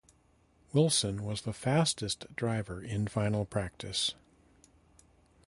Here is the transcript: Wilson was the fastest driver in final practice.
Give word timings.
Wilson 0.73 1.23
was 1.23 1.43
the 1.43 1.53
fastest 1.53 2.25
driver 2.35 2.81
in 2.81 3.05
final 3.07 3.45
practice. 3.45 4.15